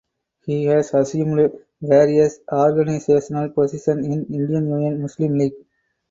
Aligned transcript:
He 0.45 0.65
has 0.65 0.95
assumed 0.95 1.51
various 1.79 2.39
organisational 2.51 3.53
positions 3.53 4.03
in 4.07 4.25
Indian 4.33 4.67
Union 4.67 4.99
Muslim 5.03 5.37
League. 5.37 5.53